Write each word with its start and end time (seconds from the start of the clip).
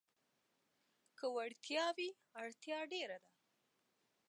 که 1.17 1.25
وړتيا 1.35 1.85
وي، 1.97 2.09
اړتيا 2.41 2.79
ډېره 2.91 3.17
ده. 3.23 3.29